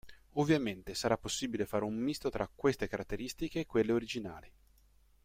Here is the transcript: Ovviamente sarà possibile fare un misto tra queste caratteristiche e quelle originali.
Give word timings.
Ovviamente 0.37 0.95
sarà 0.95 1.15
possibile 1.15 1.67
fare 1.67 1.83
un 1.83 1.95
misto 1.95 2.31
tra 2.31 2.49
queste 2.51 2.87
caratteristiche 2.87 3.59
e 3.59 3.65
quelle 3.67 3.91
originali. 3.91 4.51